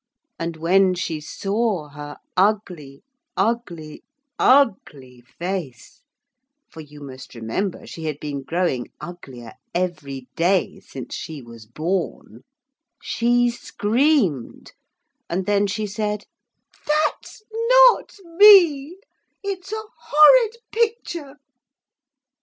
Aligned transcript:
And 0.39 0.57
when 0.57 0.95
she 0.95 1.21
saw 1.21 1.89
her 1.89 2.17
ugly, 2.35 3.03
ugly, 3.37 4.03
ugly 4.39 5.21
face 5.37 6.01
for 6.67 6.81
you 6.81 7.01
must 7.01 7.35
remember 7.35 7.85
she 7.85 8.05
had 8.05 8.19
been 8.19 8.41
growing 8.41 8.87
uglier 8.99 9.53
every 9.75 10.27
day 10.35 10.79
since 10.79 11.13
she 11.13 11.43
was 11.43 11.67
born 11.67 12.41
she 12.99 13.51
screamed 13.51 14.71
and 15.29 15.45
then 15.45 15.67
she 15.67 15.85
said: 15.85 16.25
'That's 16.87 17.43
not 17.69 18.15
me, 18.39 18.97
it's 19.43 19.71
a 19.71 19.83
horrid 19.99 20.55
picture.' 20.71 21.35